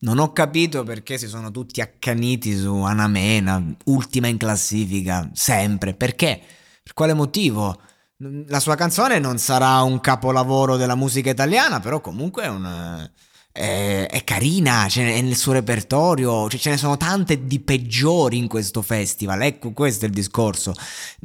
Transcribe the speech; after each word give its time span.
Non 0.00 0.18
ho 0.18 0.32
capito 0.32 0.84
perché 0.84 1.18
si 1.18 1.26
sono 1.26 1.50
tutti 1.50 1.80
accaniti 1.80 2.56
su 2.56 2.72
Anamena, 2.82 3.60
ultima 3.86 4.28
in 4.28 4.36
classifica, 4.36 5.28
sempre. 5.32 5.94
Perché? 5.94 6.40
Per 6.82 6.92
quale 6.92 7.14
motivo? 7.14 7.80
La 8.46 8.60
sua 8.60 8.74
canzone 8.74 9.18
non 9.18 9.38
sarà 9.38 9.82
un 9.82 10.00
capolavoro 10.00 10.76
della 10.76 10.94
musica 10.94 11.30
italiana, 11.30 11.80
però 11.80 12.00
comunque 12.00 12.44
è 12.44 12.48
un 12.48 13.10
è, 13.58 14.06
è 14.08 14.22
carina, 14.22 14.86
è 14.86 15.20
nel 15.20 15.34
suo 15.34 15.52
repertorio, 15.52 16.48
cioè 16.48 16.60
ce 16.60 16.70
ne 16.70 16.76
sono 16.76 16.96
tante 16.96 17.44
di 17.44 17.58
peggiori 17.58 18.38
in 18.38 18.46
questo 18.46 18.82
festival, 18.82 19.42
ecco 19.42 19.72
questo 19.72 20.04
è 20.04 20.08
il 20.08 20.14
discorso, 20.14 20.72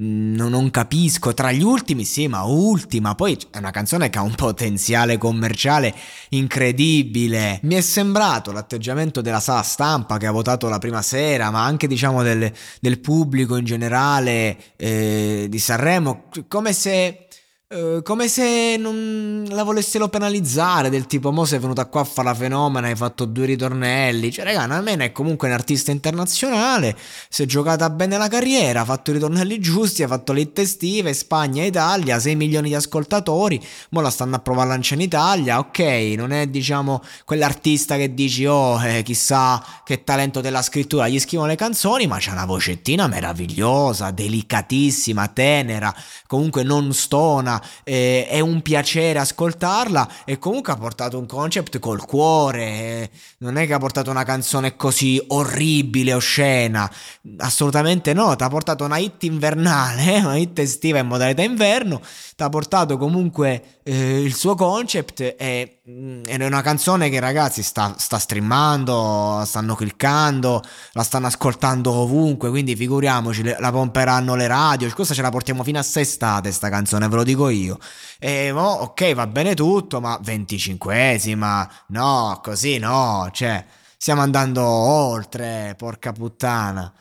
mm, 0.02 0.34
non, 0.34 0.50
non 0.50 0.72
capisco, 0.72 1.34
tra 1.36 1.52
gli 1.52 1.62
ultimi 1.62 2.06
sì, 2.06 2.28
ma 2.28 2.42
ultima, 2.44 3.14
poi 3.14 3.38
è 3.52 3.60
una 3.60 3.70
canzone 3.70 4.10
che 4.10 4.18
ha 4.18 4.24
un 4.24 4.34
potenziale 4.34 5.20
commerciale 5.20 5.94
incredibile, 6.30 7.60
mi 7.64 7.76
è 7.76 7.82
sembrato 7.82 8.52
l'atteggiamento 8.52 9.22
della 9.22 9.40
sala 9.40 9.62
stampa 9.62 10.18
che 10.18 10.26
ha 10.26 10.32
votato 10.32 10.68
la 10.68 10.80
prima 10.80 11.04
sera, 11.04 11.52
ma 11.52 11.64
anche 11.64 11.86
diciamo 11.86 12.24
del, 12.24 12.52
del 12.80 13.00
pubblico 13.00 13.58
in 13.58 13.66
generale 13.66 14.58
eh, 14.76 15.46
di 15.48 15.60
Sanremo, 15.60 16.24
come 16.48 16.74
se 16.74 17.28
eh, 17.74 18.04
come 18.04 18.28
se 18.28 18.78
non 18.78 19.46
la 19.50 19.64
volessero 19.64 20.08
penalizzare, 20.08 20.92
del 20.92 21.08
tipo, 21.08 21.32
mo 21.32 21.44
sei 21.44 21.58
venuta 21.58 21.88
qua 21.88 22.02
a 22.02 22.04
fare 22.04 22.28
la 22.28 22.36
fenomena, 22.36 22.86
hai 22.86 22.96
fatto 22.96 23.26
due 23.26 23.48
ritornelli. 23.48 24.32
Cioè, 24.32 24.46
raga, 24.46 24.68
Namena 24.68 25.06
è 25.06 25.12
comunque 25.12 25.48
un 25.48 25.56
artista 25.56 25.90
internazionale, 25.90 26.96
si 27.30 27.42
è 27.42 27.46
giocata 27.48 27.90
bene 27.90 28.18
la 28.18 28.28
carriera, 28.28 28.82
ha 28.82 28.86
fatto 28.86 29.10
i 29.10 29.14
ritornelli 29.14 29.60
giusti, 29.60 30.04
ha 30.04 30.08
fatto 30.08 30.34
le 30.34 30.42
hit 30.42 30.60
estive, 30.60 31.14
Spagna, 31.16 31.64
Italia, 31.64 32.20
6 32.20 32.36
milioni 32.36 32.68
di 32.68 32.76
ascoltatori, 32.76 33.60
mo 33.90 34.02
la 34.02 34.12
stanno 34.12 34.36
a 34.36 34.40
provare 34.40 34.68
a 34.68 34.74
lanciare 34.74 35.02
in 35.02 35.08
Italia, 35.08 35.58
ok, 35.58 35.80
non 36.16 36.32
è, 36.32 36.46
diciamo, 36.46 37.02
quell'artista 37.26 37.96
che 37.96 38.14
dici, 38.14 38.46
oh, 38.46 38.80
eh, 38.86 39.02
chissà 39.02 39.64
che 39.84 40.04
talento 40.04 40.42
della 40.42 40.62
scrittura, 40.62 41.08
gli 41.08 41.20
scrivono 41.20 41.50
le 41.50 41.56
canzoni, 41.56 42.06
ma 42.06 42.18
c'ha 42.20 42.34
una 42.34 42.46
vocettina 42.46 43.08
meravigliosa, 43.08 44.12
delicatissima, 44.12 45.28
tenera, 45.30 45.92
comunque 46.28 46.62
non 46.62 46.94
stona, 46.94 47.62
eh, 47.84 48.28
è 48.28 48.40
un 48.40 48.62
piacere 48.62 49.20
ascoltarla 49.20 50.10
e 50.26 50.40
comunque 50.40 50.74
ha 50.74 50.78
portato 50.78 51.18
un 51.18 51.26
concept 51.26 51.80
col 51.80 52.06
cuore, 52.06 53.10
non 53.40 53.58
è 53.58 53.66
che 53.66 53.74
ha 53.74 53.80
portato 53.80 54.10
una 54.10 54.24
canzone 54.24 54.76
così 54.76 55.22
orribile, 55.28 56.14
oscena, 56.14 56.90
assolutamente 57.38 58.14
no, 58.14 58.36
ti 58.36 58.44
ha 58.44 58.50
portato 58.50 58.84
una 58.86 58.98
hit 58.98 59.24
invernale, 59.24 60.20
una 60.24 60.38
hit 60.38 60.60
estiva 60.60 61.00
in 61.00 61.08
modalità 61.08 61.42
inverno, 61.42 62.02
ti 62.36 62.44
ha 62.44 62.50
portato 62.50 62.98
comunque 62.98 63.80
eh, 63.84 64.22
il 64.22 64.34
suo 64.34 64.56
concept 64.56 65.36
e 65.38 65.80
mm, 65.90 66.24
è 66.26 66.46
una 66.46 66.62
canzone 66.62 67.10
che 67.10 67.20
ragazzi 67.20 67.64
sta, 67.64 67.96
sta 67.98 68.18
streamando, 68.18 69.44
stanno 69.46 69.76
cliccando, 69.76 70.62
la 70.94 71.04
stanno 71.04 71.28
ascoltando 71.28 71.92
ovunque, 71.92 72.50
quindi 72.50 72.76
figuriamoci, 72.76 73.44
la 73.44 73.72
pomperanno 73.72 74.36
le 74.36 74.48
radio, 74.48 74.92
questa 74.94 75.14
ce 75.14 75.22
la 75.22 75.30
portiamo 75.30 75.64
fino 75.64 75.80
a 75.80 75.84
sestate 75.84 76.52
sta 76.52 76.70
canzone, 76.70 77.08
ve 77.08 77.16
lo 77.16 77.24
dico 77.24 77.50
io. 77.50 77.78
E 78.20 78.52
mo, 78.54 78.68
ok, 78.68 79.14
va 79.14 79.28
bene 79.28 79.56
tutto, 79.56 80.00
ma 80.02 80.20
25esima, 80.24 81.70
no, 81.88 82.40
così 82.44 82.78
no, 82.78 83.30
cioè, 83.32 83.66
stiamo 83.98 84.22
andando 84.22 84.64
oltre, 84.64 85.76
porca 85.78 86.12
puttana 86.12 86.94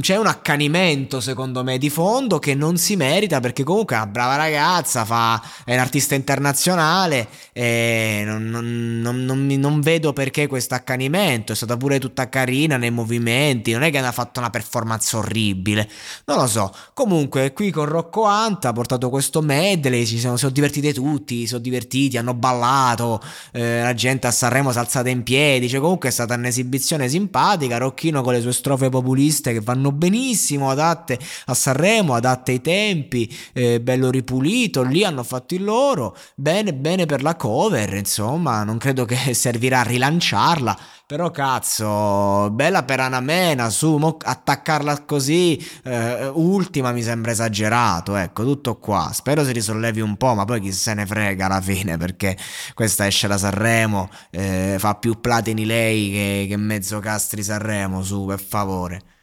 c'è 0.00 0.16
un 0.16 0.26
accanimento 0.26 1.20
secondo 1.20 1.62
me 1.62 1.76
di 1.76 1.90
fondo 1.90 2.38
che 2.38 2.54
non 2.54 2.78
si 2.78 2.96
merita 2.96 3.40
perché 3.40 3.64
comunque 3.64 3.96
è 3.96 3.98
una 3.98 4.08
brava 4.08 4.36
ragazza, 4.36 5.04
fa, 5.04 5.42
è 5.64 5.74
un 5.74 5.80
artista 5.80 6.14
internazionale 6.14 7.28
e 7.52 8.22
non, 8.24 8.44
non, 8.46 9.00
non, 9.00 9.46
non, 9.46 9.80
vedo 9.80 10.14
perché 10.14 10.46
questo 10.46 10.74
accanimento, 10.74 11.52
è 11.52 11.54
stata 11.54 11.76
pure 11.76 11.98
tutta 11.98 12.30
carina 12.30 12.78
nei 12.78 12.90
movimenti, 12.90 13.72
non 13.72 13.82
è 13.82 13.90
che 13.90 13.98
ha 13.98 14.12
fatto 14.12 14.40
una 14.40 14.48
performance 14.48 15.14
orribile, 15.16 15.88
non 16.24 16.38
lo 16.38 16.46
so, 16.46 16.74
comunque 16.94 17.52
qui 17.52 17.70
con 17.70 17.84
Rocco 17.84 18.24
Anta 18.24 18.70
ha 18.70 18.72
portato 18.72 19.10
questo 19.10 19.42
medley, 19.42 20.06
ci 20.06 20.18
sono, 20.18 20.38
sono 20.38 20.52
divertiti 20.52 20.92
tutti, 20.94 21.46
sono 21.46 21.60
divertiti, 21.60 22.16
hanno 22.16 22.34
ballato, 22.34 23.20
eh, 23.52 23.82
la 23.82 23.94
gente 23.94 24.26
a 24.26 24.30
Sanremo 24.30 24.70
si 24.70 24.78
è 24.78 24.80
alzata 24.80 25.10
in 25.10 25.22
piedi, 25.22 25.68
cioè 25.68 25.80
comunque 25.80 26.08
è 26.08 26.12
stata 26.12 26.34
un'esibizione 26.34 27.08
simpatica, 27.08 27.76
Rocchino 27.76 28.22
con 28.22 28.32
le 28.32 28.40
sue 28.40 28.52
strofe 28.52 28.88
populiste 28.88 29.56
che 29.58 29.64
vanno 29.64 29.92
benissimo, 29.92 30.70
adatte 30.70 31.18
a 31.46 31.54
Sanremo, 31.54 32.14
adatte 32.14 32.52
ai 32.52 32.60
tempi, 32.60 33.34
eh, 33.52 33.80
bello 33.80 34.10
ripulito, 34.10 34.82
lì 34.82 35.04
hanno 35.04 35.22
fatto 35.22 35.54
il 35.54 35.64
loro, 35.64 36.16
bene 36.34 36.74
bene 36.74 37.06
per 37.06 37.22
la 37.22 37.36
cover, 37.36 37.94
insomma, 37.94 38.64
non 38.64 38.78
credo 38.78 39.04
che 39.04 39.34
servirà 39.34 39.80
a 39.80 39.84
rilanciarla, 39.84 40.78
però 41.06 41.30
cazzo, 41.30 42.50
bella 42.50 42.82
per 42.84 43.00
Anamena, 43.00 43.70
su, 43.70 43.96
mo, 43.96 44.16
attaccarla 44.20 45.04
così, 45.04 45.58
eh, 45.84 46.28
ultima 46.28 46.92
mi 46.92 47.02
sembra 47.02 47.30
esagerato, 47.32 48.14
ecco, 48.16 48.44
tutto 48.44 48.78
qua, 48.78 49.10
spero 49.12 49.44
si 49.44 49.52
risollevi 49.52 50.00
un 50.00 50.16
po', 50.16 50.34
ma 50.34 50.44
poi 50.44 50.60
chi 50.60 50.72
se 50.72 50.94
ne 50.94 51.06
frega 51.06 51.46
alla 51.46 51.60
fine, 51.60 51.96
perché 51.96 52.36
questa 52.74 53.06
esce 53.06 53.26
da 53.26 53.38
Sanremo, 53.38 54.08
eh, 54.30 54.76
fa 54.78 54.94
più 54.94 55.20
platini 55.20 55.64
lei 55.64 56.10
che, 56.10 56.46
che 56.48 56.56
mezzo 56.56 56.98
castri 57.00 57.42
Sanremo, 57.42 58.02
su, 58.02 58.24
per 58.26 58.40
favore. 58.40 59.16